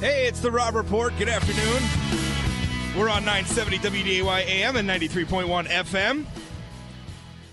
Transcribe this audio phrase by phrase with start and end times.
[0.00, 1.12] Hey, it's the Rob Report.
[1.18, 1.82] Good afternoon.
[2.98, 6.24] We're on 970 WDAY AM and 93.1 FM.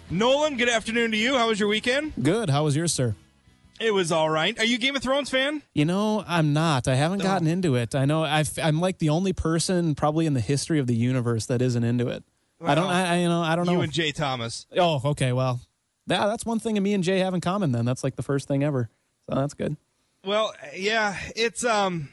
[0.10, 1.36] Nolan, good afternoon to you.
[1.36, 2.14] How was your weekend?
[2.24, 2.50] Good.
[2.50, 3.16] How was yours, sir?
[3.82, 4.58] It was all right.
[4.60, 5.62] Are you a Game of Thrones fan?
[5.74, 6.88] You know, I'm not.
[6.88, 7.94] I haven't gotten into it.
[7.94, 11.48] I know i am like the only person probably in the history of the universe
[11.48, 12.24] that isn't into it.
[12.64, 12.88] I don't.
[12.88, 13.42] I, I you know.
[13.42, 13.74] I don't know.
[13.74, 14.68] You and Jay Thomas.
[14.78, 15.34] oh, okay.
[15.34, 15.60] Well,
[16.06, 17.74] yeah, that's one thing that me and Jay have in common.
[17.74, 18.90] Then that's like the first thing ever.
[19.30, 19.76] So that's good.
[20.24, 22.08] Well, yeah, it's um.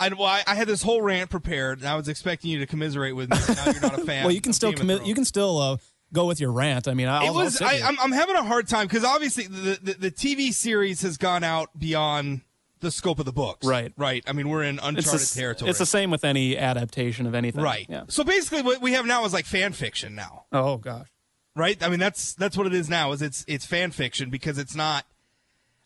[0.00, 2.66] I, well, I, I had this whole rant prepared, and I was expecting you to
[2.66, 3.36] commiserate with me.
[3.54, 4.24] Now you're not a fan.
[4.24, 5.04] Well, you can still commit.
[5.04, 5.76] You can still uh,
[6.12, 6.88] go with your rant.
[6.88, 7.60] I mean, I'll, it was.
[7.60, 11.18] I, I'm, I'm having a hard time because obviously the, the the TV series has
[11.18, 12.40] gone out beyond
[12.80, 13.66] the scope of the books.
[13.66, 13.92] Right.
[13.96, 14.24] Right.
[14.26, 15.70] I mean, we're in it's, uncharted territory.
[15.70, 17.62] it's the same with any adaptation of anything.
[17.62, 17.86] right.
[17.88, 18.04] Yeah.
[18.08, 20.44] So basically, what we have now is like fan fiction now.
[20.52, 21.08] Oh gosh.
[21.54, 21.82] Right.
[21.82, 23.12] I mean, that's that's what it is now.
[23.12, 25.04] Is it's it's fan fiction because it's not.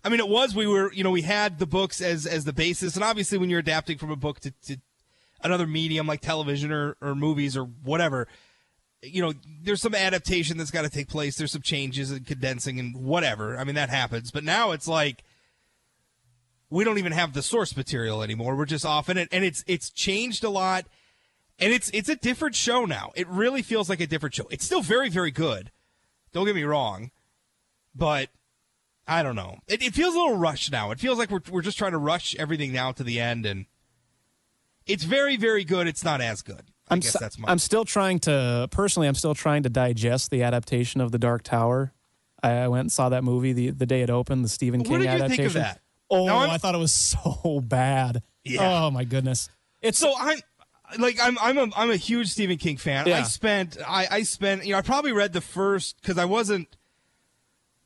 [0.05, 2.53] I mean, it was we were you know we had the books as as the
[2.53, 4.77] basis, and obviously when you're adapting from a book to, to
[5.43, 8.29] another medium like television or, or movies or whatever,
[9.03, 9.33] you know,
[9.63, 11.37] there's some adaptation that's got to take place.
[11.37, 13.59] There's some changes and condensing and whatever.
[13.59, 14.31] I mean, that happens.
[14.31, 15.25] But now it's like
[16.71, 18.57] we don't even have the source material anymore.
[18.57, 20.87] We're just off in it, and it's it's changed a lot,
[21.59, 23.13] and it's it's a different show now.
[23.15, 24.47] It really feels like a different show.
[24.51, 25.71] It's still very very good.
[26.33, 27.11] Don't get me wrong,
[27.95, 28.29] but
[29.07, 29.59] I don't know.
[29.67, 30.91] It, it feels a little rushed now.
[30.91, 33.67] It feels like we're we're just trying to rush everything now to the end, and
[34.87, 35.87] it's very very good.
[35.87, 36.63] It's not as good.
[36.89, 37.51] I I'm guess that's my.
[37.51, 39.09] I'm still trying to personally.
[39.09, 41.93] I'm still trying to digest the adaptation of the Dark Tower.
[42.43, 44.45] I, I went and saw that movie the the day it opened.
[44.45, 45.81] The Stephen What King did you think of that?
[46.11, 48.23] Oh, I'm- thought it was so bad.
[48.45, 48.85] Yeah.
[48.85, 49.49] Oh my goodness.
[49.81, 50.39] It's so I'm
[50.99, 53.11] like I'm I'm a I'm a huge Stephen King fan.
[53.11, 56.69] I spent I I spent you know I probably read the first because I wasn't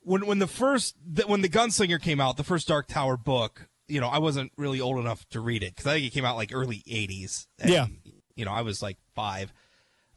[0.08, 3.69] when when the first the, when the Gunslinger came out the first Dark Tower book
[3.86, 6.24] you know I wasn't really old enough to read it because I think it came
[6.24, 7.46] out like early '80s.
[7.58, 7.86] And, Yeah.
[8.34, 9.52] you know I was like five.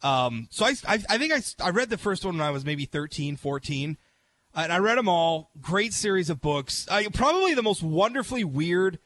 [0.03, 2.65] Um, so I, I, I think I, I read the first one when I was
[2.65, 3.97] maybe 13, 14.
[4.55, 5.51] And I read them all.
[5.61, 6.87] Great series of books.
[6.89, 8.97] Uh, probably the most wonderfully weird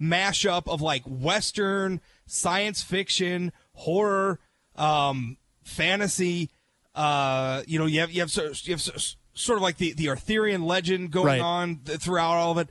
[0.00, 4.40] mashup of like Western, science fiction, horror,
[4.76, 6.48] um, fantasy.
[6.94, 8.80] Uh, you know, you have, you have, you have
[9.40, 11.40] sort- of like the, the Arthurian legend going Right.
[11.40, 12.68] on th- throughout all of it.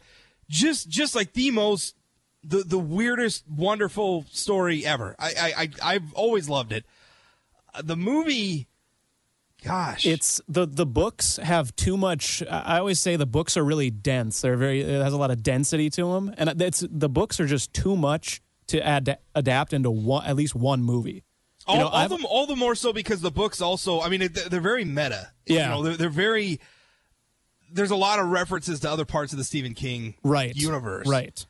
[0.49, 1.95] Just, just like the most,
[2.43, 5.15] the, the weirdest, wonderful story ever.
[5.19, 6.85] I, I, I I've always loved it.
[7.73, 8.67] Uh, the movie,
[9.63, 12.41] gosh, it's the the books have too much.
[12.49, 14.41] I I always say the books are really dense.
[14.41, 14.81] They're very.
[14.81, 17.95] It has a lot of density to them, and it's the books are just too
[17.95, 21.23] much to add adapt into one at least one movie.
[21.69, 24.01] All, know, all the all the more so because the books also.
[24.01, 25.31] I mean, it, they're very meta.
[25.45, 25.69] You Yeah.
[25.69, 26.59] know, they're, they're very.
[27.71, 30.55] There's a lot of references to other parts of the Stephen King Right.
[30.55, 31.07] universe.
[31.07, 31.45] Right.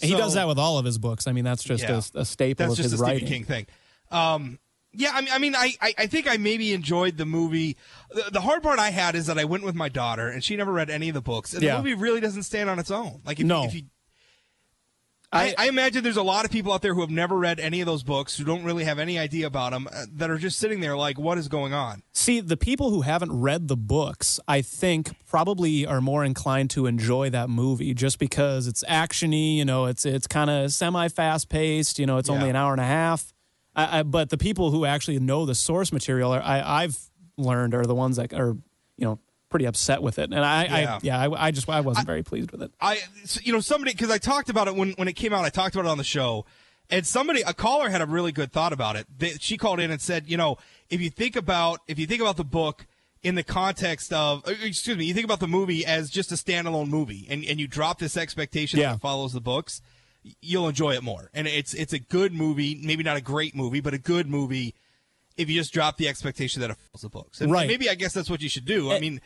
[0.00, 1.26] And he does that with all of his books.
[1.26, 2.00] I mean, that's just Yeah.
[2.14, 3.26] a, a staple That's of just his a writing.
[3.26, 3.66] Stephen King thing.
[4.10, 4.58] Um,
[4.94, 7.76] yeah, I mean, I mean, I, I, I think I maybe enjoyed the movie.
[8.10, 10.56] The, the hard part I had is that I went with my daughter, and she
[10.56, 11.72] never read any of the books, and Yeah.
[11.76, 13.20] the movie really doesn't stand on its own.
[13.26, 13.64] Like, if, No.
[13.64, 13.82] if you,
[15.30, 17.80] I, I imagine there's a lot of people out there who have never read any
[17.80, 20.58] of those books, who don't really have any idea about them, uh, that are just
[20.58, 22.02] sitting there like, what is going on?
[22.14, 26.86] See, the people who haven't read the books, I think, probably are more inclined to
[26.86, 29.56] enjoy that movie just because it's actiony.
[29.56, 31.98] You know, it's it's kind of semi fast paced.
[31.98, 33.34] You know, it's only an hour and a half.
[33.76, 36.98] I, I, but the people who actually know the source material, are, I, I've
[37.36, 38.56] learned, are the ones that are
[38.96, 39.18] you know
[39.48, 40.30] pretty upset with it.
[40.32, 40.94] And I, Yeah.
[40.94, 42.70] I yeah, I, I just I wasn't very pleased with it.
[42.80, 42.98] I,
[43.42, 45.44] you know, somebody because I talked about it when when it came out.
[45.44, 46.44] I talked about it on the show,
[46.90, 49.06] and somebody, a caller, had a really good thought about it.
[49.16, 50.56] They, she called in and said, you know,
[50.90, 52.86] if you think about if you think about the book
[53.22, 56.36] in the context of, uh, excuse me, you think about the movie as just a
[56.36, 58.90] standalone movie, and and you drop this expectation Yeah.
[58.90, 59.80] that it follows the books,
[60.40, 61.30] you'll enjoy it more.
[61.34, 64.74] And it's it's a good movie, maybe not a great movie, but a good movie.
[65.36, 67.68] If you just drop the expectation that it follows the books, and Right.
[67.68, 68.90] maybe I guess that's what you should do.
[68.92, 69.20] I mean.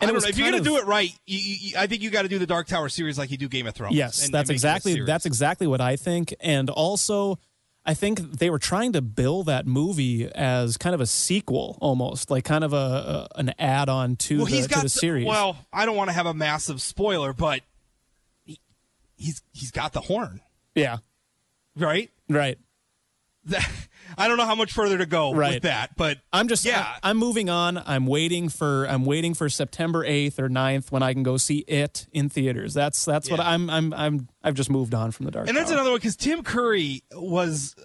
[0.00, 0.28] And it was know.
[0.30, 2.38] If you're gonna of- do it right, you, you, I think you got to do
[2.38, 3.96] the Dark Tower series like you do Game of Thrones.
[3.96, 6.34] Yes, and- that's and make it a exactly that's exactly what I think.
[6.40, 7.38] And also,
[7.84, 12.30] I think they were trying to bill that movie as kind of a sequel, almost
[12.30, 15.26] like kind of a, a an add on to, well, the, he's to the series.
[15.26, 17.62] Well, I don't want to have a massive spoiler, but
[18.44, 18.60] he,
[19.16, 20.40] he's he's got the horn,
[20.74, 20.98] yeah,
[21.76, 22.10] right?
[22.28, 22.58] right.
[23.48, 23.68] That-
[24.16, 26.94] I don't know how much further to go with that, but I'm just yeah.
[27.02, 27.76] I, am moving on.
[27.86, 31.58] I'm waiting for I'm waiting for September 8th or 9th when I can go see
[31.58, 32.72] it in theaters.
[32.74, 35.46] That's that's what I'm I'm I'm I've just moved on from the dark.
[35.46, 35.74] and that's Tower.
[35.76, 37.76] another one because Tim Curry was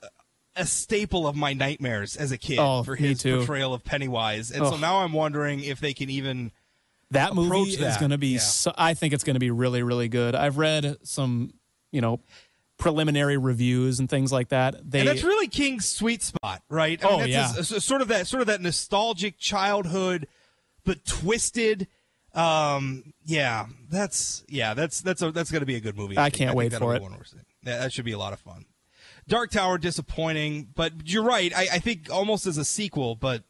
[0.55, 4.65] a staple of my nightmares as a kid Oh, for his portrayal of Pennywise, and
[4.65, 4.77] so Oh.
[4.77, 6.51] now I'm wondering if they can even.
[7.11, 8.39] that movie is going to be Yeah.
[8.39, 10.35] so, I think it's going to be really really good.
[10.35, 11.53] I've read some,
[11.91, 12.21] you know,
[12.83, 14.75] preliminary reviews and things like that.
[14.89, 17.03] They and that's really King's sweet spot, right?
[17.03, 17.53] I Oh, that's yeah.
[17.55, 20.27] a- a- sort of that sort of that nostalgic childhood,
[20.83, 21.87] but twisted.
[22.35, 26.17] Um, yeah, that's yeah, that's that's a, that's going to be a good movie.
[26.17, 26.35] I think.
[26.35, 27.01] can't think wait for it.
[27.01, 27.45] one we're seeing.
[27.63, 28.65] Yeah, that should be a lot of fun.
[29.27, 31.53] Dark Tower disappointing, but you're right.
[31.55, 33.43] I, I think almost as a sequel, but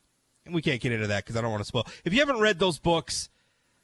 [0.50, 1.88] we can't get into that because I don't want to spoil.
[2.06, 3.30] If you haven't read those books,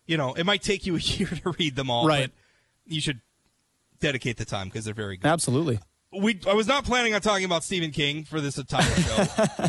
[0.06, 2.06] you know it might take you a year to read them all.
[2.06, 2.30] Right.
[2.86, 3.22] but you should
[4.00, 5.80] dedicate the time because they're very good absolutely.
[6.12, 9.26] we I was not planning on talking about Stephen King for this entire show.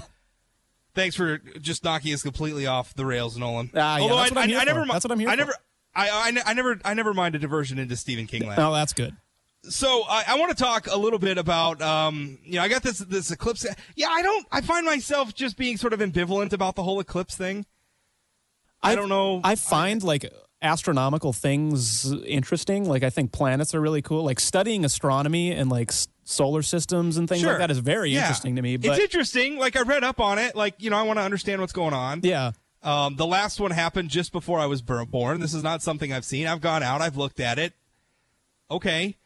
[0.94, 3.70] Thanks for just knocking us completely off the rails, Nolan.
[3.74, 4.92] Ah, yeah, Although that's I, I, here never, for.
[4.92, 5.38] That's what I'm here I for.
[5.38, 5.54] never,
[5.94, 8.60] I, I, I never, I never mind a diversion into Stephen King land.
[8.60, 9.16] Oh, that's good.
[9.62, 12.82] So I, I want to talk a little bit about, um, you know, I got
[12.82, 13.66] this this eclipse.
[13.94, 14.46] Yeah, I don't.
[14.50, 17.66] I find myself just being sort of ambivalent about the whole eclipse thing.
[18.82, 19.42] I don't know.
[19.44, 20.24] I find like
[20.62, 22.88] astronomical things interesting.
[22.88, 24.24] Like I think planets are really cool.
[24.24, 27.50] Like studying astronomy and like s- solar systems and things Sure.
[27.50, 28.20] like that is very Yeah.
[28.22, 28.74] interesting to me.
[28.74, 29.58] it's interesting.
[29.58, 30.54] Like I read up on it.
[30.54, 32.20] Like you know, I want to understand what's going on.
[32.22, 32.52] yeah,
[32.82, 35.40] Um, the last one happened just before I was born.
[35.40, 36.46] This is not something I've seen.
[36.46, 37.00] I've gone out.
[37.02, 37.72] I've looked at it.
[38.70, 39.16] Okay.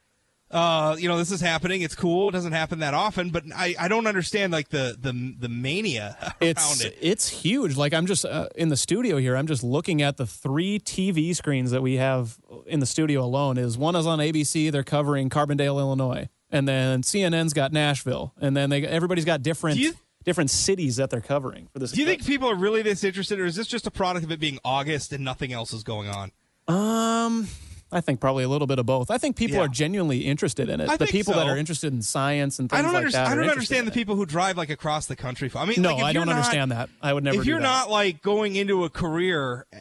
[0.50, 1.82] Uh, you know, this is happening.
[1.82, 2.28] It's cool.
[2.28, 6.16] It doesn't happen that often, but I, I don't understand like the the the mania
[6.22, 6.96] around it's it.
[7.00, 7.76] it's huge.
[7.76, 9.36] Like I'm just uh, in the studio here.
[9.36, 13.58] I'm just looking at the three TV screens that we have in the studio alone.
[13.58, 14.70] Is one is on ABC.
[14.70, 19.80] They're covering Carbondale, Illinois, and then CNN's got Nashville, and then they everybody's got different
[20.24, 21.92] different cities that they're covering for this.
[21.92, 24.32] Do you think people are really this interested, or is this just a product of
[24.32, 26.32] it being August and nothing else is going on?
[26.66, 27.48] Um,
[27.94, 29.10] I think probably a little bit of both.
[29.10, 29.64] I think people Yeah.
[29.64, 30.88] are genuinely interested in it.
[30.90, 33.26] I the people that are interested in science and things I don't like understand.
[33.26, 33.32] that.
[33.32, 35.50] I don't understand the people who drive like across the country.
[35.54, 36.90] I mean, No, like, if I don't not- understand that.
[37.00, 37.40] I would never.
[37.40, 39.78] if you're not like going into a career uh,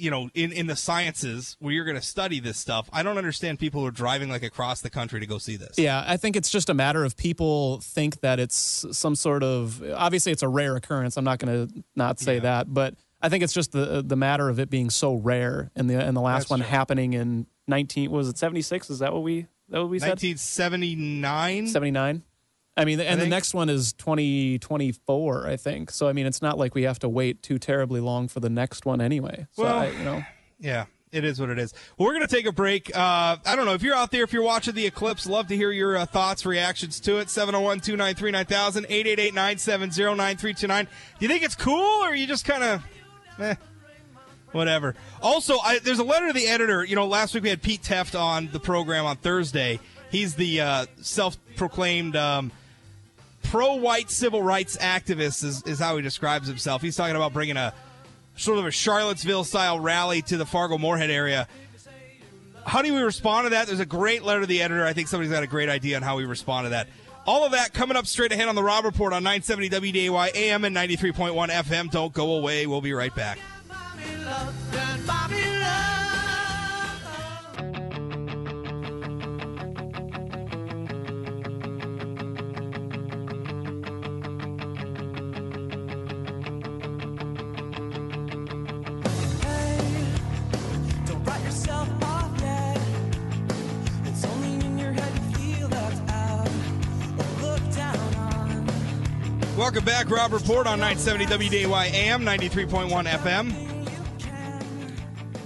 [0.00, 3.18] you know in, in the sciences where you're going to study this stuff i don't
[3.18, 6.16] understand people who are driving like across the country to go see this Yeah, I
[6.16, 10.42] think it's just a matter of people think that it's some sort of obviously it's
[10.44, 11.16] a rare occurrence.
[11.16, 12.40] I'm not going to not say Yeah.
[12.40, 15.90] that, but I think it's just the the matter of it being so rare and
[15.90, 16.68] the and the last That's one true.
[16.68, 18.90] happening in 19 was it 76?
[18.90, 20.10] Is that what we that what we said?
[20.10, 22.22] 1979 79.
[22.76, 25.90] I mean, and the next one is 2024, I think.
[25.90, 28.48] So I mean, it's not like we have to wait too terribly long for the
[28.48, 29.48] next one anyway.
[29.52, 30.22] So Well, I, you know,
[30.60, 33.56] yeah it is what it is well, we're going to take a break uh, i
[33.56, 35.96] don't know if you're out there if you're watching the eclipse love to hear your
[35.96, 38.86] uh, thoughts reactions to it 701-293-9000
[39.32, 40.88] 888-970-9329 do
[41.20, 42.82] you think it's cool or are you just kind of
[43.38, 43.54] eh,
[44.52, 44.94] whatever.
[45.22, 46.84] Also I, there's a letter to the editor.
[46.84, 49.80] You know last week we had pete tefft on the program on thursday.
[50.10, 52.50] He's the uh, self-proclaimed um,
[53.42, 56.80] pro-white civil rights activist is, is how he describes himself.
[56.80, 57.74] He's talking about bringing a
[58.36, 61.46] sort of a charlottesville style rally to the fargo moorhead area.
[62.64, 63.66] How do we respond to that?
[63.66, 64.84] There's a great letter to the editor.
[64.84, 66.88] I think somebody's got a great idea on how we respond to that
[67.28, 70.64] all of that coming up straight ahead on the rob report on 970 wday am
[70.64, 72.66] and 93.1 fm don't go away.
[72.66, 73.38] We'll be right back
[99.68, 103.52] welcome back rob report on 970 wday am 93.1 fm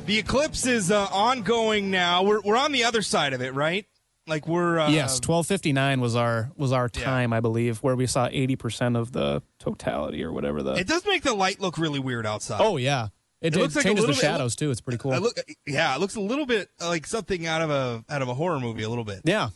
[0.07, 3.85] the eclipse is uh, ongoing now we're, we're on the other side of it right
[4.29, 7.03] like we're uh, yes, 1259 was our was our Yeah.
[7.03, 11.05] time, I believe, where we saw 80% of the totality or whatever the it does
[11.05, 13.09] make the light look really weird outside Oh yeah.
[13.41, 14.71] It, It looks it like changes the little bit- shadows too.
[14.71, 15.15] It's pretty cool.
[15.15, 15.37] I look,
[15.67, 18.61] yeah, it looks a little bit like something out of a out of a horror
[18.61, 18.85] movie.
[18.85, 19.23] A little bit.
[19.25, 19.49] yeah.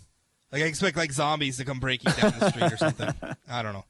[0.50, 3.14] Like I expect like zombies to come breaking down the street or something.
[3.48, 3.84] I don't know.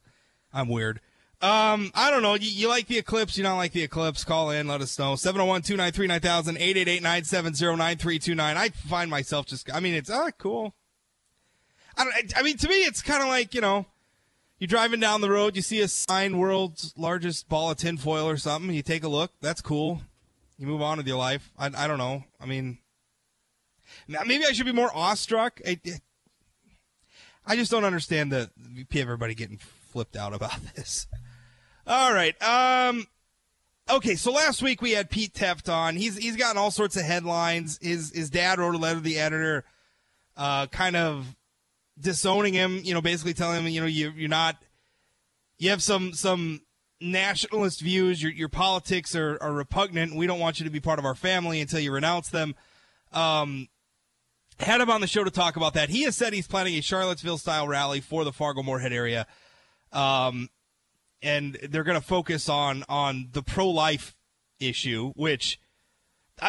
[0.53, 0.99] I'm weird.
[1.39, 2.33] Um, I don't know.
[2.33, 3.37] You, you like the eclipse?
[3.37, 4.23] You don't like the eclipse?
[4.23, 4.67] Call in.
[4.67, 5.13] Let us know.
[5.13, 6.57] 701-293-9000,
[7.01, 8.39] 888-970-9329.
[8.39, 9.71] I find myself just.
[9.73, 10.73] I mean, it's ah cool.
[11.95, 12.37] I don't.
[12.37, 13.85] I mean, to me, it's kind of like you know.
[14.59, 18.37] You're driving down the road, you see a sign, world's largest ball of tinfoil or
[18.37, 18.73] something.
[18.73, 19.31] You take a look.
[19.39, 20.01] That's cool.
[20.57, 21.51] You move on with your life.
[21.59, 22.23] I, I don't know.
[22.41, 22.79] I mean,
[24.07, 25.61] maybe I should be more awestruck.
[25.65, 25.79] I,
[27.45, 28.49] I just don't understand the
[28.95, 29.59] everybody getting
[29.97, 31.07] flipped out about this.
[31.87, 32.39] All right.
[32.43, 33.07] Um.
[33.89, 34.15] Okay.
[34.15, 35.95] So last week we had Pete Tefft on.
[35.95, 37.79] He's he's gotten all sorts of headlines.
[37.81, 39.65] His his dad wrote a letter to the editor,
[40.35, 41.35] uh, kind of
[41.99, 42.79] disowning him.
[42.83, 44.57] You know, basically telling him, you know, you you're not.
[45.57, 46.61] You have some some
[47.01, 48.21] nationalist views.
[48.21, 50.15] Your your politics are, are repugnant.
[50.15, 52.53] We don't want you to be part of our family until you renounce them.
[53.11, 53.67] Um,
[54.59, 55.89] had him on the show to talk about that.
[55.89, 59.25] He has said he's planning a Charlottesville style rally for the Fargo Moorhead area.
[59.91, 60.49] Um,
[61.21, 64.15] and they're going to focus on on the pro life
[64.59, 65.59] issue, which,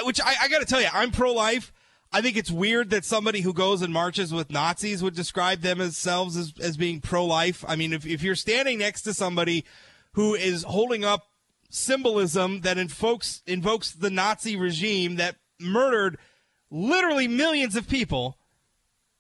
[0.05, 1.73] which I, I got to tell you, I'm pro life.
[2.11, 6.37] I think it's weird that somebody who goes and marches with Nazis would describe themselves
[6.37, 7.65] as, as being pro life.
[7.69, 9.65] I mean, if, if you're standing next to somebody
[10.13, 11.25] who is holding up
[11.71, 16.19] symbolism that invokes invokes the Nazi regime that murdered
[16.71, 18.39] literally millions of people,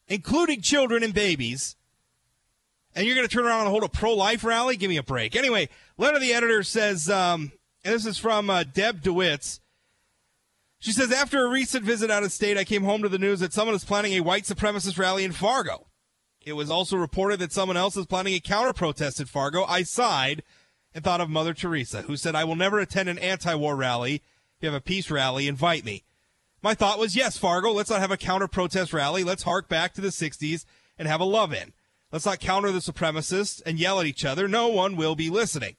[0.06, 1.76] including children and babies,
[2.98, 4.76] and you're going to turn around and hold a pro life rally?
[4.76, 5.36] Give me a break.
[5.36, 7.52] Anyway, letter the editor says, um,
[7.84, 9.60] and this is from uh, Deb DeWitz.
[10.80, 13.38] She says, after a recent visit out of state, I came home to the news
[13.38, 15.86] that someone is planning a white supremacist rally in Fargo.
[16.44, 19.64] It was also reported that someone else is planning a counter protest at Fargo.
[19.64, 20.42] I sighed
[20.92, 24.16] and thought of Mother Teresa, who said, I will never attend an anti war rally.
[24.56, 26.02] If you have a peace rally, invite me.
[26.62, 29.22] My thought was, yes, Fargo, let's not have a counter protest rally.
[29.22, 30.64] Let's hark back to the 60s
[30.98, 31.74] and have a love in.
[32.10, 34.48] Let's not counter the supremacists and yell at each other.
[34.48, 35.76] No one will be listening.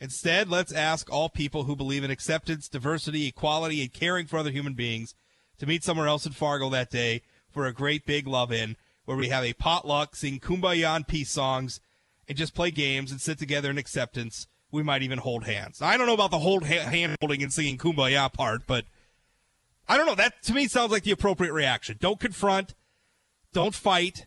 [0.00, 4.50] Instead, let's ask all people who believe in acceptance, diversity, equality, and caring for other
[4.50, 5.14] human beings
[5.58, 9.16] to meet somewhere else in Fargo that day for a great big love in where
[9.16, 11.80] we have a potluck, sing kumbaya and peace songs,
[12.28, 14.46] and just play games and sit together in acceptance.
[14.70, 15.80] We might even hold hands.
[15.82, 18.84] I don't know about the hold ha- hand holding and singing kumbaya part, but
[19.88, 20.14] I don't know.
[20.14, 21.98] That to me sounds like the appropriate reaction.
[22.00, 22.74] Don't confront,
[23.52, 24.26] don't fight.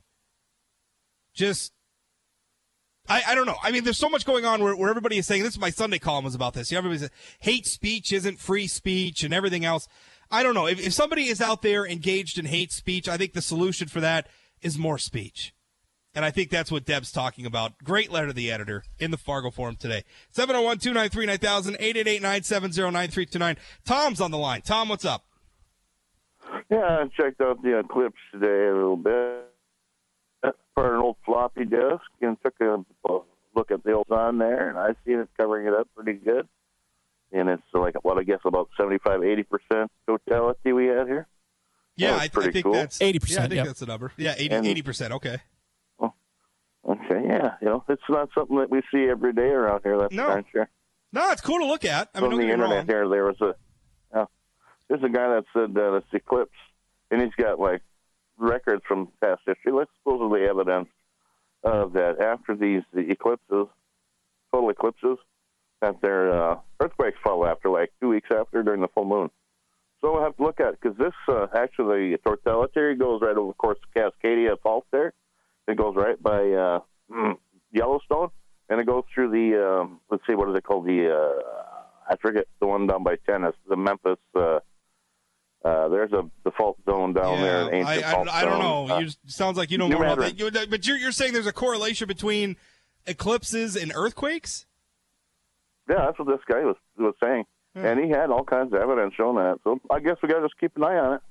[1.36, 1.74] Just
[3.08, 3.58] I, I don't know.
[3.62, 5.70] I mean, there's so much going on where, where everybody is saying this is my
[5.70, 6.72] Sunday column was about this.
[6.72, 9.88] Everybody says hate speech isn't free speech and everything else.
[10.32, 10.66] I don't know.
[10.66, 14.00] If, if somebody is out there engaged in hate speech, I think the solution for
[14.00, 14.28] that
[14.62, 15.54] is more speech.
[16.16, 17.74] And I think that's what Deb's talking about.
[17.84, 20.04] Great letter to the editor in the Fargo Forum today.
[20.32, 23.58] 701 293 9000 888 970 9329.
[23.86, 24.62] Tom's on the line.
[24.62, 25.26] Tom, what's up?
[26.72, 29.55] Yeah, I checked out the Eclipse today a little bit.
[30.76, 32.84] For an old floppy disk and took a
[33.56, 36.48] look at the old on there, and I seen it covering it up pretty good.
[37.32, 41.28] And it's like, what I guess about 75, 80% totality we had here.
[41.98, 42.74] Yeah, That was I, I think cool.
[42.74, 43.66] that's 80%, Yeah, I think yep.
[43.68, 44.12] that's the number.
[44.18, 45.12] Yeah, 80, And- 80%.
[45.12, 45.38] Okay.
[46.88, 49.98] Okay, yeah, you know, it's not something that we see every day around here.
[49.98, 50.28] That's No.
[50.28, 50.70] for sure.
[51.14, 52.10] No, it's cool to look at.
[52.14, 52.86] I mean, on don't the get me internet wrong.
[52.86, 53.56] here, there was a,
[54.14, 54.26] yeah,
[54.88, 56.52] there's a guy that said that it's eclipse,
[57.10, 57.82] and he's got like
[58.38, 60.90] records from past history, like supposedly evidence
[61.64, 63.68] of that after these the eclipses,
[64.54, 65.18] total eclipses,
[65.82, 69.30] that their uh, earthquakes follow after like two weeks after during the full moon.
[70.02, 73.50] So we'll have to look at because this uh, actually the totality goes right over,
[73.50, 75.14] of course, the Cascadia Fault there.
[75.68, 76.80] It goes right by uh,
[77.12, 77.38] mm,
[77.72, 78.30] Yellowstone,
[78.70, 80.86] and it goes through the um, let's see, what is it called?
[80.86, 81.42] The uh,
[82.08, 84.20] I forget the one down by tennis, the Memphis.
[84.36, 84.60] Uh,
[85.66, 88.88] uh, there's a default zone down there, an I, I, I don't zone.
[88.88, 88.96] know.
[88.96, 90.40] Uh, you sounds like you know New more about that.
[90.40, 92.56] You, but you're, you're saying there's a correlation between
[93.08, 94.68] eclipses and earthquakes?
[95.90, 99.16] yeah, that's what this guy was was saying, and he had all kinds of evidence
[99.16, 99.60] showing that.
[99.64, 101.22] So I guess we got to just keep an eye on it.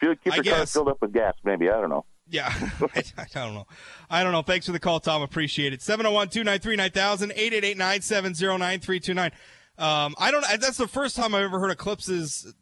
[0.00, 0.72] Keep I your car guess.
[0.72, 2.04] filled up with gas, maybe I don't know.
[2.28, 2.48] Yeah,
[2.94, 3.66] I, I don't know.
[4.08, 4.42] I don't know.
[4.42, 5.22] Thanks for the call, Tom.
[5.22, 5.82] Appreciate it.
[5.82, 9.32] 701 293 9000 888 970 9329.
[9.78, 10.44] Um, I don't.
[10.60, 12.52] That's the first time I've ever heard eclipses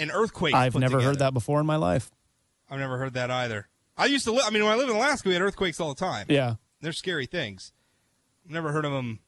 [0.00, 0.54] and earthquakes.
[0.54, 1.04] I've never together.
[1.10, 2.10] heard that before in my life.
[2.70, 3.68] I've never heard that either.
[3.96, 4.44] I used to live.
[4.46, 6.26] I mean, when I lived in Alaska, we had earthquakes all the time.
[6.28, 7.72] Yeah, They're scary things.
[8.48, 9.20] Never heard of them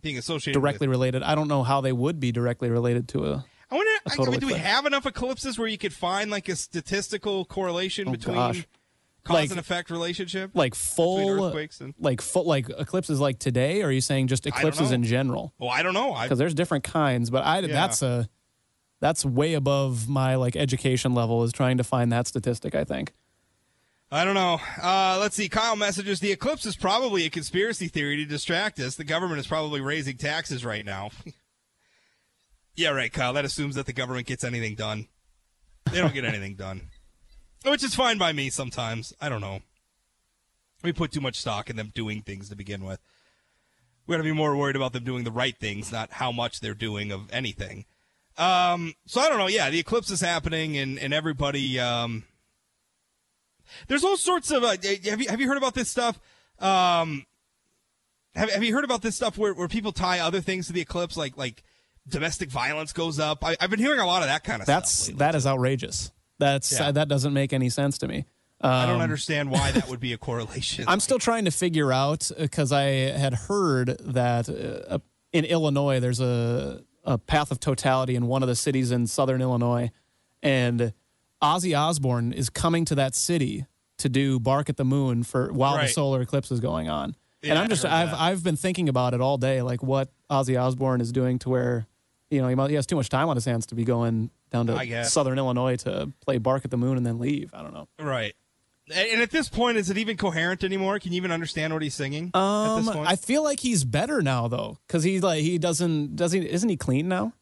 [0.00, 0.94] being associated directly With.
[0.94, 1.22] related.
[1.22, 3.44] I don't know how they would be directly related to a.
[3.70, 3.90] I wonder.
[4.08, 8.08] I, mean, do we have enough eclipses where you could find like a statistical correlation
[8.08, 8.66] Oh, between gosh.
[9.24, 10.50] cause Like- and effect relationship?
[10.54, 14.46] like full earthquakes and- like full like eclipses like today or are you saying just
[14.46, 16.16] eclipses in general well, I don't know.
[16.22, 18.28] Because there's different kinds but i that's a
[19.00, 23.12] that's way above my like education level is trying to find that statistic i think
[24.12, 24.60] I don't know.
[24.82, 25.48] Uh, let's see.
[25.48, 28.96] Kyle messages the eclipse is probably a conspiracy theory to distract us.
[28.96, 31.10] The government is probably raising taxes right now.
[32.74, 33.32] yeah, right, Kyle.
[33.32, 35.06] That assumes that the government gets anything done.
[35.92, 36.88] They don't get anything done,
[37.64, 39.12] which is fine by me sometimes.
[39.20, 39.60] I don't know.
[40.82, 42.98] We put too much stock in them doing things to begin with.
[44.06, 46.60] We got to be more worried about them doing the right things, not how much
[46.60, 47.84] they're doing of anything.
[48.40, 49.48] Um, so I don't know.
[49.48, 51.78] Yeah, the eclipse is happening, and and everybody.
[51.78, 52.24] Um,
[53.88, 54.64] there's all sorts of.
[54.64, 56.18] Uh, have you have you heard about this stuff?
[56.58, 57.24] Um,
[58.34, 60.80] have Have you heard about this stuff where, where people tie other things to the
[60.80, 61.62] eclipse, like like
[62.08, 63.44] domestic violence goes up?
[63.44, 65.08] I, I've been hearing a lot of that kind of that's stuff.
[65.08, 65.18] lately.
[65.18, 66.86] that is outrageous that's Yeah.
[66.86, 68.24] uh, that doesn't make any sense to me
[68.62, 70.84] I don't Um, understand why that would be a correlation.
[70.88, 72.82] I'm still trying to figure out because I
[73.18, 74.98] had heard that uh,
[75.32, 79.40] in Illinois there's a a path of totality in one of the cities in southern
[79.40, 79.90] Illinois,
[80.42, 80.92] and
[81.42, 83.66] Ozzy Osbourne is coming to that city
[83.98, 87.16] to do "Bark at the Moon" for while the solar eclipse is going on.
[87.42, 88.20] Yeah, and I'm just I've that.
[88.20, 91.86] I've been thinking about it all day, like what Ozzy Osbourne is doing to where,
[92.30, 95.04] you know, he has too much time on his hands to be going down to.
[95.04, 97.50] Southern Illinois to play "Bark at the Moon" and then leave.
[97.54, 97.88] I don't know.
[97.98, 98.34] Right.
[98.92, 100.98] And at this point, is it even coherent anymore?
[100.98, 103.08] Can you even understand what he's singing at Um, this point?
[103.08, 106.68] I feel like he's better now though, because he like he doesn't does he isn't
[106.68, 107.32] he clean now?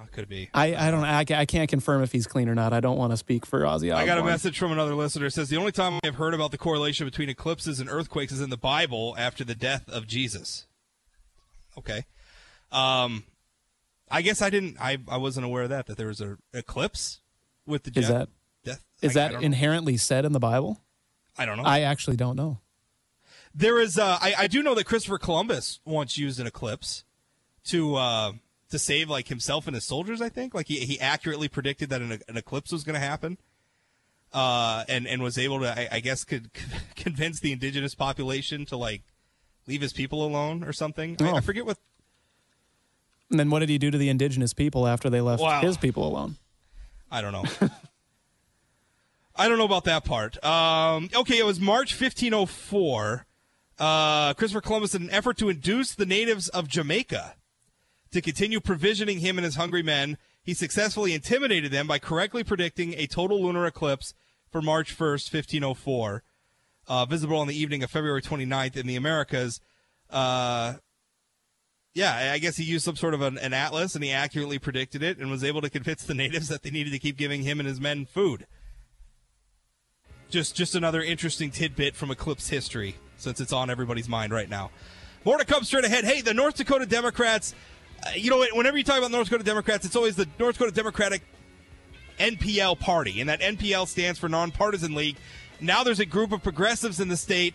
[0.00, 0.48] oh, could be.
[0.54, 2.72] I, I don't I, I can't confirm if he's clean or not.
[2.72, 3.92] I don't want to speak for Ozzy Osbourne.
[3.92, 5.26] I got a message from another listener.
[5.26, 8.40] It says the only time I've heard about the correlation between eclipses and earthquakes is
[8.40, 10.66] in the Bible after the death of Jesus.
[11.78, 12.04] Okay.
[12.72, 13.24] Um,
[14.10, 14.76] I guess I didn't.
[14.80, 15.86] I I wasn't aware of that.
[15.86, 17.20] That there was a eclipse
[17.66, 18.28] with the Is jet- that
[18.64, 18.84] death.
[19.02, 19.40] is I- I that know.
[19.40, 20.80] inherently said in the Bible?
[21.38, 21.64] I don't know.
[21.64, 22.58] I actually don't know.
[23.54, 23.98] There is.
[23.98, 27.04] Uh, I I do know that Christopher Columbus once used an eclipse
[27.66, 28.32] to uh,
[28.70, 30.20] to save like himself and his soldiers.
[30.20, 33.38] I think like he he accurately predicted that an, an eclipse was going to happen.
[34.32, 36.50] Uh, and and was able to, I, I guess, could
[36.96, 39.02] convince the indigenous population to like
[39.68, 41.16] leave his people alone or something.
[41.20, 41.36] I, Oh.
[41.36, 41.78] I forget what.
[43.30, 45.60] And then what did he do to the indigenous people after they left Wow.
[45.60, 46.34] his people alone?
[47.12, 47.44] I don't know.
[49.36, 50.42] I don't know about that part.
[50.44, 53.26] Um, okay, it was March 1504.
[53.76, 57.34] Uh, Christopher Columbus, in an effort to induce the natives of Jamaica
[58.12, 62.94] to continue provisioning him and his hungry men, he successfully intimidated them by correctly predicting
[62.94, 64.14] a total lunar eclipse
[64.52, 66.22] for March 1st, 1504,
[66.86, 69.60] uh, visible on the evening of February 29th in the Americas.
[70.10, 70.74] Uh,
[71.92, 75.02] yeah, I guess he used some sort of an, an atlas and he accurately predicted
[75.02, 77.58] it and was able to convince the natives that they needed to keep giving him
[77.58, 78.46] and his men food.
[80.34, 84.72] Just just another interesting tidbit from eclipse history since it's on everybody's mind right now.
[85.24, 86.04] More to come straight ahead.
[86.04, 87.54] Hey, the North Dakota Democrats,
[88.04, 90.72] uh, you know, whenever you talk about North Dakota Democrats, it's always the North Dakota
[90.72, 91.22] Democratic
[92.18, 95.18] NPL party, and that NPL stands for Nonpartisan League.
[95.60, 97.54] Now there's a group of progressives in the state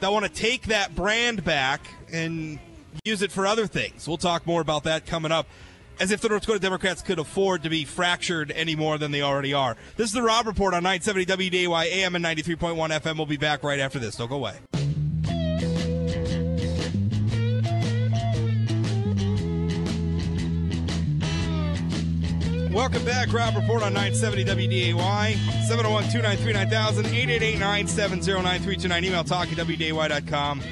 [0.00, 2.58] that want to take that brand back and
[3.04, 4.08] use it for other things.
[4.08, 5.46] We'll talk more about that coming up.
[6.00, 9.20] As if the North Dakota Democrats could afford to be fractured any more than they
[9.20, 9.76] already are.
[9.96, 13.16] This is the Rob Report on 970 WDAY AM and 93.1 FM.
[13.18, 14.16] We'll be back right after this.
[14.16, 14.56] Don't go away.
[22.72, 25.34] Welcome back, Rob Report on 970 WDAY.
[25.66, 29.04] 701 293 9000 888 970 9329.
[29.04, 30.62] Email talking WDAY.com.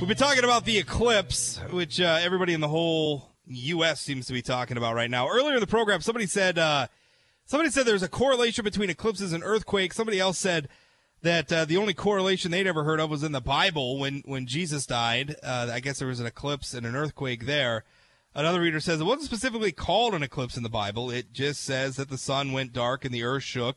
[0.00, 4.00] We've been talking about the eclipse, which uh, everybody in the whole U.S.
[4.00, 5.28] seems to be talking about right now.
[5.28, 6.86] Earlier in the program, somebody said uh,
[7.44, 9.96] somebody said there's a correlation between eclipses and earthquakes.
[9.96, 10.68] Somebody else said
[11.22, 14.46] that uh, the only correlation they'd ever heard of was in the Bible when when
[14.46, 15.36] Jesus died.
[15.42, 17.84] Uh, I guess there was an eclipse and an earthquake there.
[18.34, 21.10] Another reader says it wasn't specifically called an eclipse in the Bible.
[21.10, 23.76] It just says that the sun went dark and the earth shook.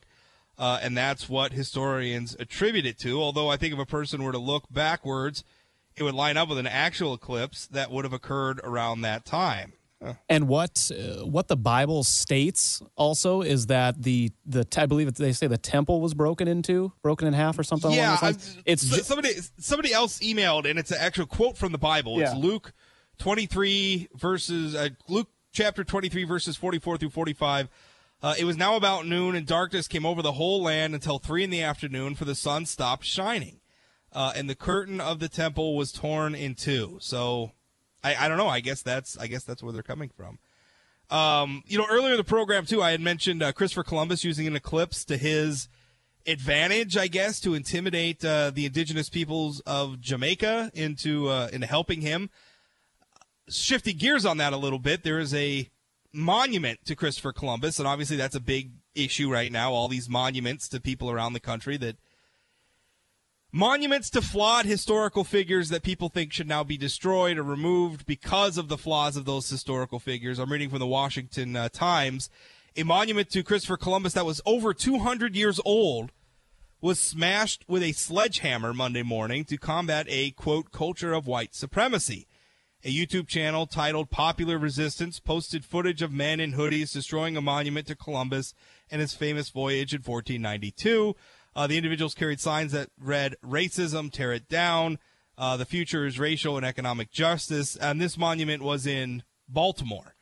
[0.58, 3.22] Uh, and that's what historians attribute it to.
[3.22, 5.44] Although I think if a person were to look backwards,
[5.98, 9.72] it would line up with an actual eclipse that would have occurred around that time.
[10.28, 15.32] And what uh, what the Bible states also is that the the I believe they
[15.32, 17.90] say the temple was broken into, broken in half or something.
[17.90, 18.58] yeah, along those lines.
[18.64, 22.20] it's so- ju- somebody somebody else emailed, and it's an actual quote from the Bible.
[22.20, 22.72] It's Luke
[23.18, 27.68] twenty three verses uh, Luke chapter twenty three verses forty four through forty five.
[28.22, 31.42] Uh, it was now about noon, and darkness came over the whole land until three
[31.42, 33.57] in the afternoon, for the sun stopped shining,
[34.18, 36.98] uh, and the curtain of the temple was torn in two.
[37.00, 37.52] So,
[38.02, 38.48] I, I don't know.
[38.48, 40.40] I guess that's I guess that's where they're coming from.
[41.08, 44.48] Um, you know, earlier in the program too, I had mentioned uh, Christopher Columbus using
[44.48, 45.68] an eclipse to his
[46.26, 52.00] advantage, I guess, to intimidate uh, the indigenous peoples of Jamaica into uh, into helping
[52.00, 52.28] him.
[53.48, 55.70] Shifting gears on that a little bit, there is a
[56.12, 59.70] monument to Christopher Columbus, and obviously that's a big issue right now.
[59.72, 61.98] All these monuments to people around the country that
[63.52, 68.58] monuments to flawed historical figures that people think should now be destroyed or removed because
[68.58, 70.38] of the flaws of those historical figures.
[70.38, 72.30] I'm reading from the Washington uh, Times.
[72.76, 76.12] A monument to Christopher Columbus that was over 200 years old
[76.80, 82.28] was smashed with a sledgehammer Monday morning to combat a quote culture of white supremacy.
[82.84, 87.88] A YouTube channel titled Popular Resistance posted footage of men in hoodies destroying a monument
[87.88, 88.54] to Columbus
[88.88, 91.16] and his famous voyage in 1492.
[91.58, 95.00] Uh, the individuals carried signs that read "Racism, tear it down."
[95.36, 100.14] Uh, the future is racial and economic justice, and this monument was in Baltimore.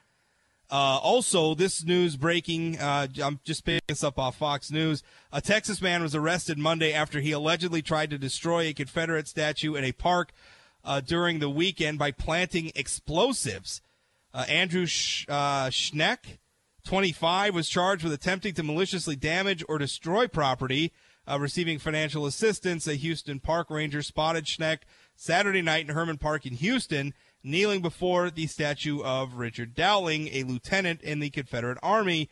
[0.71, 2.79] Uh, also, this news breaking.
[2.79, 5.03] Uh, I'm just picking this up off Fox News.
[5.31, 9.75] A Texas man was arrested Monday after he allegedly tried to destroy a Confederate statue
[9.75, 10.33] in a park
[10.87, 13.83] uh, during the weekend by planting explosives.
[14.33, 16.39] Uh, Andrew Sh- uh, Schneck,
[16.87, 20.95] 25, was charged with attempting to maliciously damage or destroy property,
[21.29, 22.87] uh, receiving financial assistance.
[22.87, 24.81] A Houston park ranger spotted Schneck
[25.15, 30.45] Saturday night in Hermann Park in Houston, kneeling before the statue of Richard Dowling, a
[30.45, 32.29] lieutenant in the Confederate Army.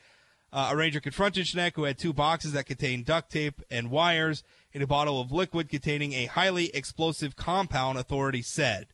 [0.52, 4.44] Uh, a ranger confronted Schneck, who had two boxes that contained duct tape and wires
[4.72, 8.86] in a bottle of liquid containing a highly explosive compound, authorities said.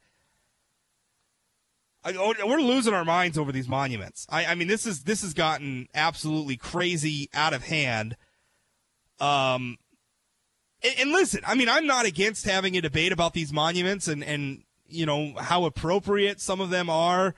[2.02, 4.26] I, oh, we're losing our minds over these monuments.
[4.30, 8.16] I, I mean, this is this has gotten absolutely crazy, out of hand.
[9.18, 9.76] Um,
[10.82, 14.22] and, and listen, I mean, I'm not against having a debate about these monuments and
[14.24, 17.34] and you know how appropriate some of them are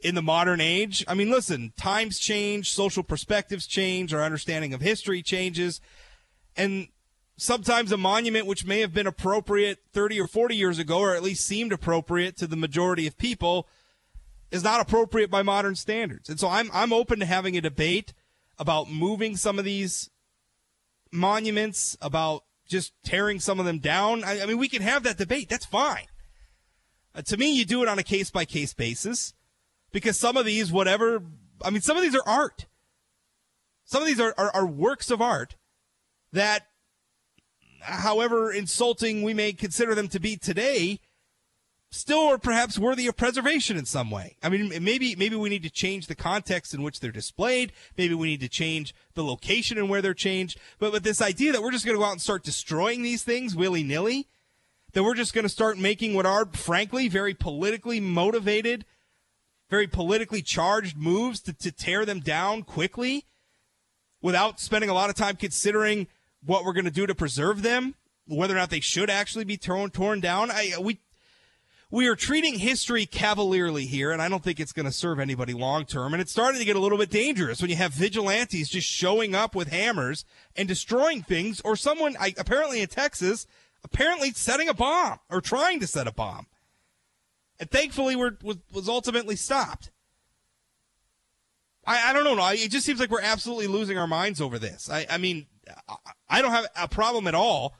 [0.00, 1.04] in the modern age.
[1.08, 5.80] I mean, listen, times change, social perspectives change, our understanding of history changes,
[6.56, 6.88] and
[7.36, 11.22] sometimes a monument which may have been appropriate 30 or 40 years ago, or at
[11.22, 13.68] least seemed appropriate to the majority of people,
[14.50, 16.28] is not appropriate by modern standards.
[16.28, 18.12] And so I'm I'm open to having a debate
[18.58, 20.10] about moving some of these
[21.12, 24.24] monuments, about just tearing some of them down.
[24.24, 25.48] I, I mean, we can have that debate.
[25.48, 26.06] That's fine.
[27.14, 29.34] Uh, to me, you do it on a case by case basis
[29.92, 31.22] because some of these, whatever,
[31.64, 32.66] I mean, some of these are art.
[33.84, 35.56] Some of these are, are, are works of art
[36.32, 36.66] that,
[37.80, 41.00] however insulting we may consider them to be today,
[41.96, 44.36] still are perhaps worthy of preservation in some way.
[44.42, 47.72] I mean, maybe maybe we need to change the context in which they're displayed.
[47.96, 50.58] Maybe we need to change the location and where they're changed.
[50.78, 53.22] But with this idea that we're just going to go out and start destroying these
[53.22, 54.28] things willy nilly,
[54.92, 58.84] that we're just going to start making what are frankly very politically motivated,
[59.68, 63.24] very politically charged moves to, to tear them down quickly,
[64.22, 66.06] without spending a lot of time considering
[66.44, 67.94] what we're going to do to preserve them,
[68.26, 70.50] whether or not they should actually be torn torn down.
[70.50, 71.00] I we
[71.90, 75.52] we are treating history cavalierly here, and I don't think it's going to serve anybody
[75.52, 76.14] long term.
[76.14, 79.34] And it's starting to get a little bit dangerous when you have vigilantes just showing
[79.34, 80.24] up with hammers
[80.56, 83.46] and destroying things, or someone I, apparently in Texas
[83.84, 86.46] apparently setting a bomb or trying to set a bomb.
[87.60, 89.90] And thankfully, we're, was, was ultimately stopped.
[91.86, 92.48] I, I don't know.
[92.48, 94.90] It just seems like we're absolutely losing our minds over this.
[94.90, 95.46] I, I mean,
[96.28, 97.74] I don't have a problem at all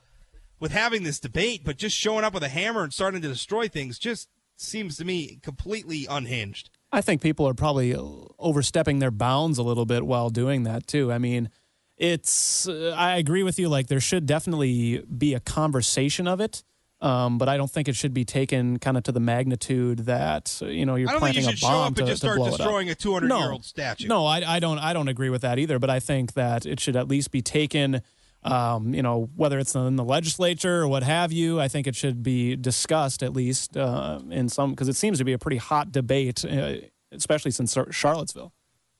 [0.59, 3.67] with having this debate, but just showing up with a hammer and starting to destroy
[3.67, 6.69] things just seems to me completely unhinged.
[6.91, 7.95] I think people are probably
[8.39, 11.11] overstepping their bounds a little bit while doing that too.
[11.11, 11.49] I mean,
[11.97, 13.69] it's uh, I agree with you.
[13.69, 16.63] Like there should definitely be a conversation of it,
[17.01, 20.61] um, but I don't think it should be taken kind of to the magnitude that
[20.63, 22.09] you know you're I don't think planting you should a show bomb up to, and
[22.09, 22.57] just to start blow it up.
[22.57, 24.07] destroying a 200 year old statue.
[24.07, 24.79] No, I, I don't.
[24.79, 25.79] I don't agree with that either.
[25.79, 28.01] But I think that it should at least be taken.
[28.43, 31.95] Um, you know, whether it's in the legislature or what have you, I think it
[31.95, 35.57] should be discussed at least uh, in some because it seems to be a pretty
[35.57, 36.75] hot debate, uh,
[37.11, 38.53] especially since Charlottesville.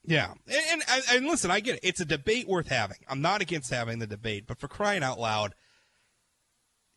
[0.04, 1.82] Yeah, and, and and listen, I get it.
[1.84, 2.98] It's a debate worth having.
[3.08, 5.54] I'm not against having the debate, but for crying out loud,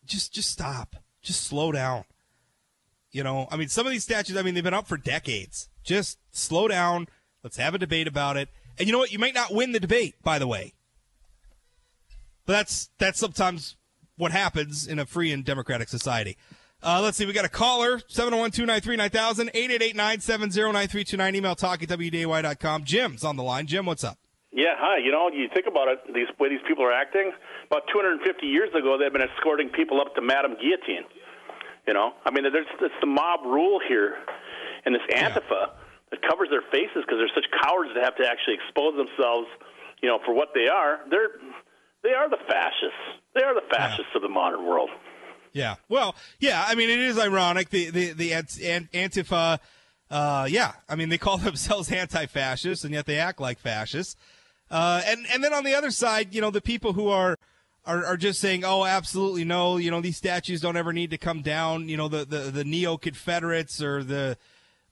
[0.05, 0.95] just just stop.
[1.21, 2.05] Just slow down.
[3.11, 5.69] You know, I mean, some of these statues, I mean, they've been up for decades.
[5.83, 7.07] Just slow down.
[7.43, 8.49] Let's have a debate about it.
[8.79, 9.11] And you know what?
[9.11, 10.73] You might not win the debate, by the way.
[12.51, 13.77] But that's that's sometimes
[14.17, 16.35] what happens in a free and democratic society.
[16.83, 17.25] Uh, let's see.
[17.25, 19.55] We got a caller, 701-293-9000,
[19.95, 21.35] 888-970-9329.
[21.35, 22.83] Email talk at wday.com.
[22.83, 23.67] Jim's on the line.
[23.67, 24.17] Jim, what's up?
[24.51, 24.97] Yeah, hi.
[24.97, 27.31] You know, you think about it, these way these people are acting.
[27.67, 31.05] About 250 years ago, they've been escorting people up to Madame Guillotine.
[31.87, 34.17] You know, I mean, there's it's the mob rule here,
[34.83, 35.71] and this Antifa
[36.11, 39.47] that covers their faces because they're such cowards to have to actually expose themselves.
[40.03, 40.99] You know, for what they are.
[41.11, 41.37] They're
[42.03, 43.21] they are the fascists.
[43.35, 44.89] They are the fascists of the modern world.
[45.53, 45.75] Yeah.
[45.89, 46.63] Well, yeah.
[46.67, 47.69] I mean, it is ironic.
[47.69, 49.59] The the the Ant- Antifa.
[50.09, 50.73] Uh, yeah.
[50.89, 54.15] I mean, they call themselves anti-fascists, and yet they act like fascists.
[54.69, 57.37] Uh, and and then on the other side, you know, the people who are.
[57.83, 59.77] Are, are just saying, oh, absolutely no.
[59.77, 61.89] You know, these statues don't ever need to come down.
[61.89, 64.37] You know, the, the, the neo Confederates or the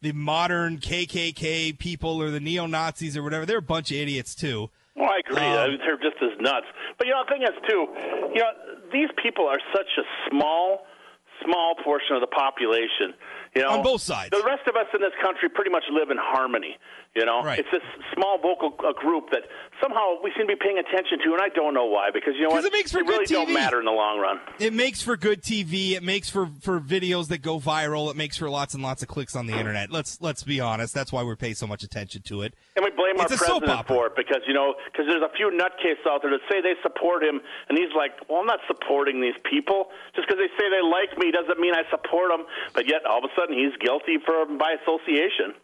[0.02, 3.45] the modern KKK people or the neo Nazis or whatever.
[3.45, 4.72] They're a bunch of idiots too.
[5.00, 5.40] Well, I agree.
[5.40, 6.68] Um, they're just as nuts.
[6.98, 7.88] But you know, the thing is, too,
[8.36, 8.52] you know,
[8.92, 10.86] these people are such a small,
[11.44, 13.16] small portion of the population.
[13.56, 14.30] You know, On both sides.
[14.30, 16.78] The rest of us in this country pretty much live in harmony.
[17.15, 17.58] You know, Right.
[17.58, 17.82] it's this
[18.13, 19.41] small vocal uh, group that
[19.82, 22.12] somehow we seem to be paying attention to, and I don't know why.
[22.13, 22.63] Because you know what?
[22.63, 24.39] it makes for they really good don't matter in the long run.
[24.60, 25.93] It makes for good TV.
[25.93, 28.12] It makes for, for videos that go viral.
[28.12, 29.91] It makes for lots and lots of clicks on the internet.
[29.91, 30.93] Let's let's be honest.
[30.93, 32.54] That's why we pay so much attention to it.
[32.76, 35.50] And we blame It's our president for it because you know because there's a few
[35.50, 39.19] nutcases out there that say they support him, and he's like, "Well, I'm not supporting
[39.19, 42.45] these people just because they say they like me doesn't mean I support them."
[42.76, 45.58] But yet, all of a sudden, he's guilty for by association.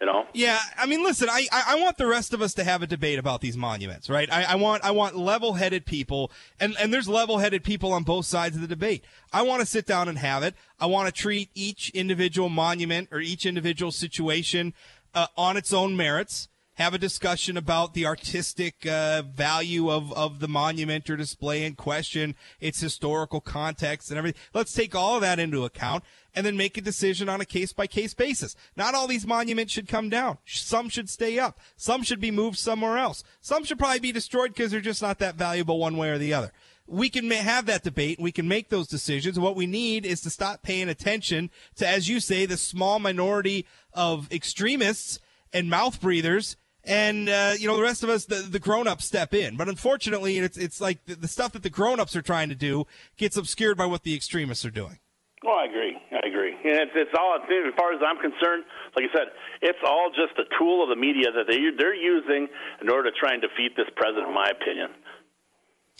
[0.00, 2.82] You know, Yeah, I mean, listen, I, I want the rest of us to have
[2.82, 4.30] a debate about these monuments, right?
[4.30, 6.30] I, I want I want level-headed people,
[6.60, 9.04] and and there's level-headed people on both sides of the debate.
[9.32, 10.54] I want to sit down and have it.
[10.78, 14.74] I want to treat each individual monument or each individual situation
[15.14, 16.48] uh, on its own merits.
[16.76, 21.74] Have a discussion about the artistic uh, value of, of the monument or display in
[21.74, 24.38] question, its historical context and everything.
[24.52, 27.72] Let's take all of that into account and then make a decision on a case
[27.72, 28.54] by case basis.
[28.76, 30.36] Not all these monuments should come down.
[30.44, 31.58] Some should stay up.
[31.78, 33.24] Some should be moved somewhere else.
[33.40, 36.34] Some should probably be destroyed because they're just not that valuable one way or the
[36.34, 36.52] other.
[36.86, 38.20] We can have that debate.
[38.20, 39.40] We can make those decisions.
[39.40, 43.66] What we need is to stop paying attention to, as you say, the small minority
[43.94, 45.20] of extremists
[45.54, 49.34] and mouth breathers and uh, you know the rest of us the, the grown-ups step
[49.34, 52.54] in but unfortunately it's it's like the, the stuff that the grown-ups are trying to
[52.54, 54.98] do gets obscured by what the extremists are doing
[55.44, 55.96] Well, I agree.
[56.12, 56.54] I agree.
[56.64, 57.42] And it's, it's all, as
[57.76, 58.64] far as I'm concerned,
[58.96, 59.28] like I said,
[59.62, 62.48] it's all just a tool of the media that they, they're using
[62.80, 64.90] in order to try and defeat this president, in my opinion.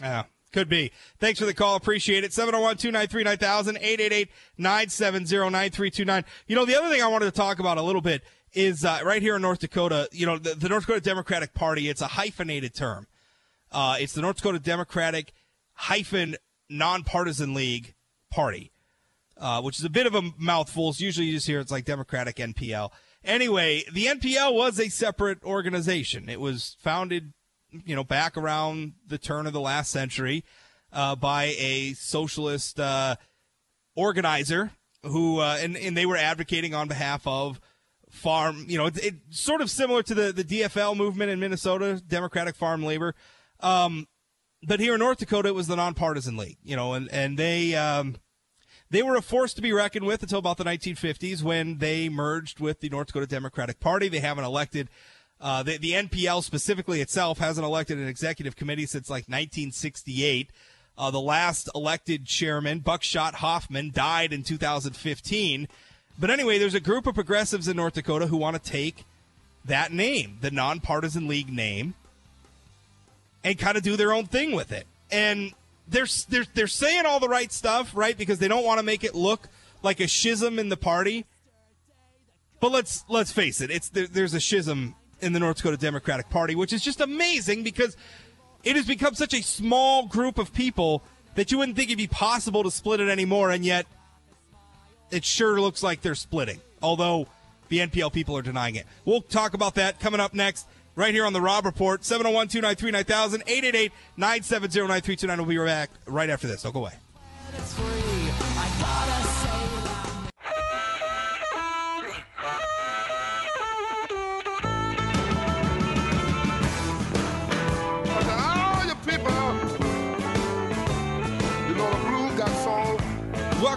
[0.00, 6.88] yeah could be thanks for the call appreciate it 701-293-9000 888-970-9329 you know the other
[6.88, 9.58] thing i wanted to talk about a little bit is uh, right here in north
[9.58, 13.06] dakota you know the, the north dakota democratic party it's a hyphenated term
[13.72, 15.32] uh, it's the north dakota democratic
[15.74, 16.36] hyphen
[16.68, 17.94] nonpartisan league
[18.30, 18.72] party
[19.38, 20.90] uh, which is a bit of a mouthful.
[20.90, 22.90] It's usually you just hear it's like Democratic NPL.
[23.24, 26.28] Anyway, the NPL was a separate organization.
[26.28, 27.32] It was founded,
[27.84, 30.44] you know, back around the turn of the last century
[30.92, 33.16] uh, by a socialist uh,
[33.94, 34.70] organizer
[35.02, 37.60] who, uh, and, and they were advocating on behalf of
[38.10, 42.02] farm, you know, it, it sort of similar to the, the DFL movement in Minnesota,
[42.06, 43.14] Democratic Farm Labor.
[43.60, 44.06] Um,
[44.62, 47.74] but here in North Dakota, it was the nonpartisan league, you know, and, and they,
[47.74, 48.16] um,
[48.90, 52.60] they were a force to be reckoned with until about the 1950s when they merged
[52.60, 54.08] with the North Dakota Democratic Party.
[54.08, 54.88] They haven't elected,
[55.40, 60.50] uh, the, the NPL specifically itself hasn't elected an executive committee since like 1968.
[60.98, 65.68] Uh, the last elected chairman, Buckshot Hoffman, died in 2015.
[66.18, 69.04] But anyway, there's a group of progressives in North Dakota who want to take
[69.64, 71.94] that name, the nonpartisan league name,
[73.44, 74.86] and kind of do their own thing with it.
[75.10, 75.52] And
[75.88, 78.16] they're they're they're saying all the right stuff, right?
[78.16, 79.48] Because they don't want to make it look
[79.82, 81.26] like a schism in the party.
[82.60, 86.30] But let's let's face it, it's there, there's a schism in the North Dakota Democratic
[86.30, 87.96] Party, which is just amazing because
[88.64, 91.02] it has become such a small group of people
[91.34, 93.86] that you wouldn't think it'd be possible to split it anymore, and yet
[95.10, 96.60] it sure looks like they're splitting.
[96.82, 97.26] Although
[97.68, 98.86] the NPL people are denying it.
[99.04, 102.04] We'll talk about that coming up next right here on the Rob Report.
[102.04, 105.38] 701 293 9000 888 970 9329.
[105.38, 106.62] We'll be right back right after this.
[106.62, 107.95] Don't go away.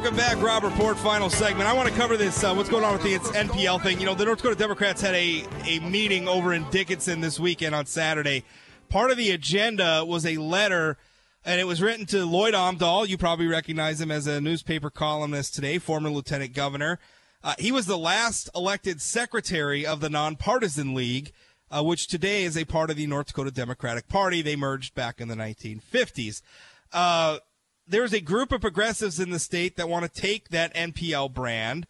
[0.09, 1.69] Welcome back, Rob Report, final segment.
[1.69, 3.99] I want to cover this, uh, what's going on with the NPL thing.
[3.99, 7.75] You know, the North Dakota Democrats had a, a meeting over in Dickinson this weekend
[7.75, 8.43] on Saturday.
[8.89, 10.97] Part of the agenda was a letter,
[11.45, 13.07] and it was written to Lloyd Omdahl.
[13.07, 16.97] You probably recognize him as a newspaper columnist today, former lieutenant governor.
[17.43, 21.33] Uh, he was the last elected secretary of the Nonpartisan League,
[21.69, 24.41] uh, which today is a part of the North Dakota Democratic Party.
[24.41, 26.41] They merged back in the 1950s.
[26.91, 27.37] Uh,
[27.89, 31.87] there's a group of progressives in the state that want to take that NPL brand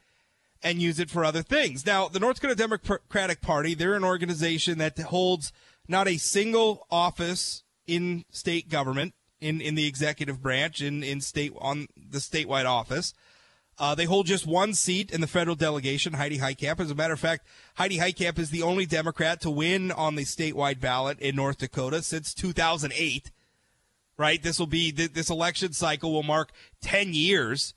[0.63, 1.85] and use it for other things.
[1.85, 5.51] Now, the North Dakota Democratic Party, they're an organization that holds
[5.87, 11.53] not a single office in state government, in, in the executive branch, in, in state
[11.59, 13.13] on the statewide office.
[13.77, 16.81] Uh, they hold just one seat in the federal delegation, Heidi Heitkamp.
[16.81, 20.25] As a matter of fact, Heidi Heitkamp is the only Democrat to win on the
[20.25, 23.31] statewide ballot in North Dakota since 2008
[24.19, 24.43] right?
[24.43, 26.51] This will be this election cycle will mark
[26.81, 27.73] 10 years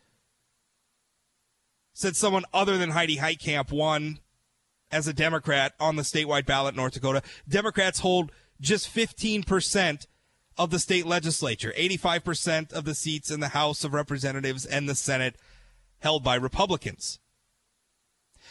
[1.95, 4.19] since someone other than Heidi Heitkamp won
[4.91, 7.23] as a Democrat on the statewide ballot in North Dakota.
[7.49, 10.07] Democrats hold just 15%
[10.59, 14.95] of the state legislature, 85% of the seats in the House of Representatives and the
[14.95, 15.37] Senate
[16.01, 17.21] held by Republicans.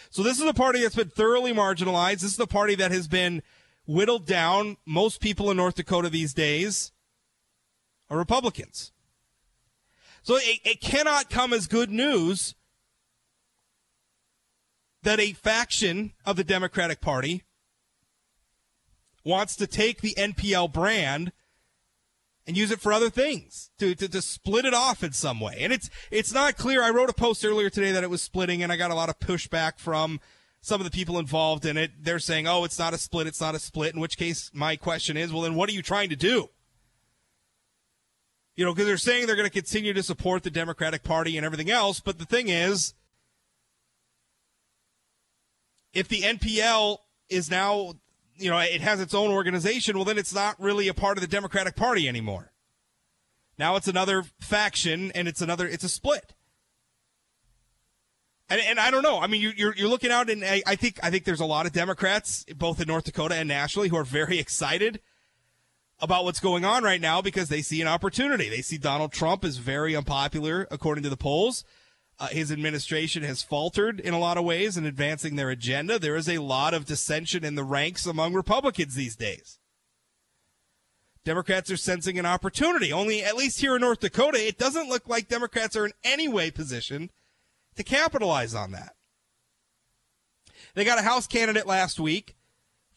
[0.10, 2.22] So this is a party that's been thoroughly marginalized.
[2.22, 3.44] This is the party that has been
[3.86, 4.78] whittled down.
[4.86, 6.94] Most people in North Dakota these days
[8.12, 8.92] are Republicans.
[10.22, 12.54] So it, it cannot come as good news
[15.02, 17.44] that a faction of the Democratic Party
[19.24, 21.32] wants to take the NPL brand
[22.46, 25.58] and use it for other things to, to, to split it off in some way.
[25.60, 26.84] And it's it's not clear.
[26.84, 29.10] I wrote a post earlier today that it was splitting, and I got a lot
[29.10, 30.20] of pushback from
[30.62, 33.42] some of the people involved in it, they're saying, oh, it's not a split, it's
[33.42, 33.96] not a split.
[33.96, 36.50] In which case, my question is, well, then what are you trying to do?
[38.56, 41.46] You know, because they're saying they're going to continue to support the Democratic Party and
[41.46, 42.00] everything else.
[42.00, 42.94] But the thing is,
[45.94, 46.98] if the NPL
[47.30, 47.94] is now,
[48.36, 51.22] you know, it has its own organization, well, then it's not really a part of
[51.22, 52.52] the Democratic Party anymore.
[53.58, 56.34] Now it's another faction and it's another, it's a split.
[58.50, 59.20] And, and I don't know.
[59.20, 61.46] I mean, you, you're, you're looking out, and I, I think I think there's a
[61.46, 65.00] lot of Democrats, both in North Dakota and nationally, who are very excited
[66.02, 68.50] about what's going on right now because they see an opportunity.
[68.50, 71.64] They see Donald Trump is very unpopular according to the polls.
[72.20, 75.98] Uh, his administration has faltered in a lot of ways in advancing their agenda.
[75.98, 79.60] There is a lot of dissension in the ranks among Republicans these days.
[81.24, 82.92] Democrats are sensing an opportunity.
[82.92, 86.28] Only, at least here in North Dakota, it doesn't look like Democrats are in any
[86.28, 87.12] way positioned
[87.76, 88.94] to capitalize on that.
[90.74, 92.36] They got a House candidate last week,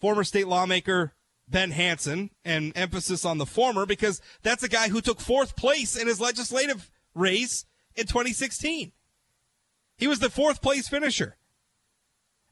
[0.01, 1.13] former state lawmaker
[1.55, 5.97] Ben Hanson, and emphasis on the former because that's a guy who took fourth place
[5.97, 7.65] in his legislative race
[7.95, 8.91] in 2016.
[9.97, 11.37] He was the fourth place finisher.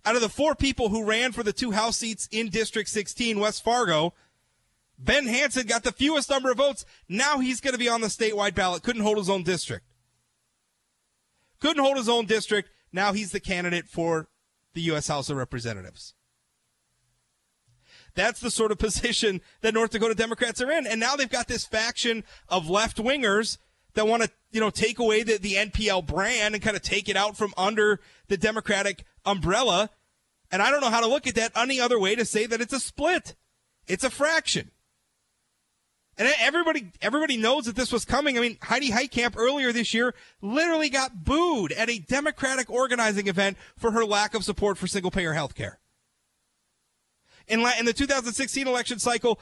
[0.04, 3.40] Out of the four people who ran for the two House seats in District 16,
[3.40, 4.14] West Fargo,
[4.96, 6.84] Ben Hanson got the fewest number of votes.
[7.08, 8.84] Now he's going to be on the statewide ballot.
[8.84, 9.84] Couldn't hold his own district.
[11.58, 12.70] Couldn't hold his own district.
[12.92, 14.28] Now he's the candidate for
[14.74, 15.08] the U.S.
[15.08, 16.14] House of Representatives.
[18.14, 20.86] That's the sort of position that North Dakota Democrats are in.
[20.86, 23.58] And now they've got this faction of left wingers
[23.94, 27.08] that want to, you know, take away the, the NPL brand and kind of take
[27.08, 29.90] it out from under the Democratic umbrella.
[30.50, 32.60] And I don't know how to look at that any other way to say that
[32.60, 33.34] it's a split.
[33.86, 34.70] It's a fraction.
[36.18, 38.36] And everybody, everybody knows that this was coming.
[38.36, 43.56] I mean, Heidi Heitkamp earlier this year literally got booed at a Democratic organizing event
[43.76, 45.78] for her lack of support for single payer health care.
[47.48, 49.38] In, la- in the 2016 election cycle,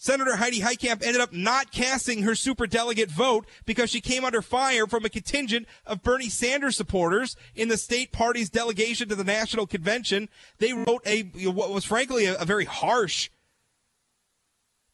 [0.00, 4.86] Senator Heidi Heitkamp ended up not casting her superdelegate vote because she came under fire
[4.86, 9.66] from a contingent of Bernie Sanders supporters in the state party's delegation to the national
[9.66, 10.28] convention.
[10.58, 13.28] They wrote a what was frankly a, a very harsh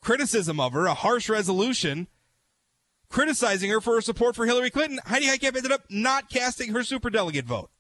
[0.01, 2.09] criticism of her, a harsh resolution
[3.11, 5.01] criticizing her for her support for Hillary Clinton.
[5.05, 7.71] Heidi Heitkamp ended up not casting her superdelegate vote.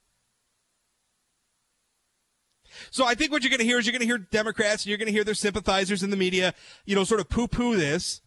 [2.94, 4.90] So I think what you're going to hear is you're going to hear Democrats and
[4.90, 6.54] you're going to hear their sympathizers in the media,
[6.84, 8.20] you know, sort of poo poo this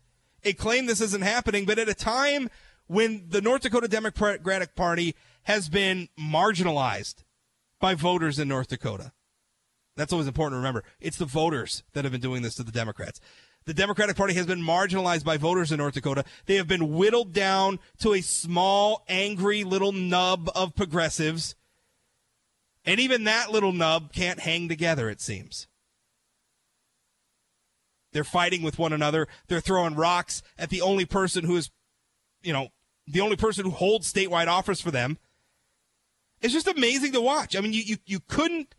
[0.44, 1.64] and claim this isn't happening.
[1.64, 2.50] But at a time
[2.88, 7.24] when the North Dakota Democratic Party has been marginalized
[7.80, 9.14] by voters in North Dakota,
[9.96, 10.84] that's always important to remember.
[11.00, 13.22] It's the voters that have been doing this to the Democrats.
[13.64, 16.26] The Democratic Party has been marginalized by voters in North Dakota.
[16.46, 21.56] They have been whittled down to a small, angry little nub of progressives
[22.88, 25.68] and even that little nub can't hang together, it seems.
[28.14, 29.28] They're fighting with one another.
[29.48, 31.70] They're throwing rocks at the only person who is,
[32.42, 32.70] you know,
[33.06, 35.18] the only person who holds statewide office for them.
[36.42, 37.56] It's just amazing to watch.
[37.56, 38.74] I mean, you, you, you couldn't,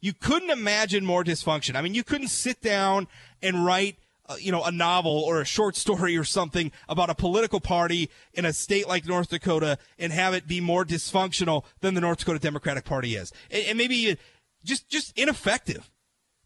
[0.00, 1.76] you couldn't imagine more dysfunction.
[1.76, 3.08] I mean, you couldn't sit down
[3.42, 3.96] and write
[4.28, 8.10] uh, you know, a novel or a short story or something about a political party
[8.34, 12.18] in a state like North Dakota and have it be more dysfunctional than the North
[12.18, 13.32] Dakota Democratic Party is.
[13.50, 14.16] And, and maybe
[14.64, 15.90] just, just ineffective.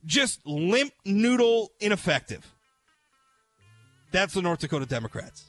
[0.05, 2.47] Just limp noodle ineffective.
[4.13, 5.45] That's the North Dakota Democrats.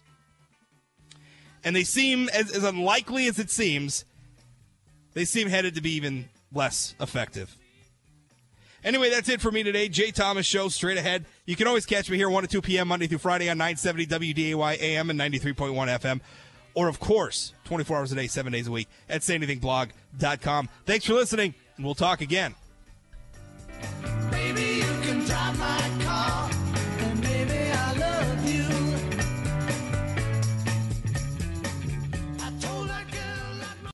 [1.63, 4.05] And they seem, as, as unlikely as it seems,
[5.13, 7.55] they seem headed to be even less effective.
[8.83, 9.87] Anyway, that's it for me today.
[9.89, 11.25] Jay Thomas Show straight ahead.
[11.45, 12.87] You can always catch me here 1 to 2 p.m.
[12.87, 15.55] Monday through Friday on 970 WDAY AM and 93.1
[15.99, 16.21] FM.
[16.73, 20.69] Or, of course, 24 hours a day, 7 days a week at sayanythingblog.com.
[20.85, 22.55] Thanks for listening, and we'll talk again.
[24.31, 24.83] Baby,